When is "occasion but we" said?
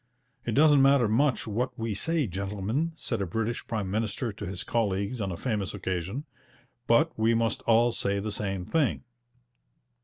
5.75-7.35